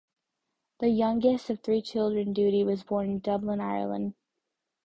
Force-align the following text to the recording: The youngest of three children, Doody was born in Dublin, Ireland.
The 0.79 0.87
youngest 0.89 1.51
of 1.51 1.59
three 1.59 1.83
children, 1.83 2.33
Doody 2.33 2.63
was 2.63 2.81
born 2.81 3.05
in 3.07 3.19
Dublin, 3.19 3.61
Ireland. 3.61 4.15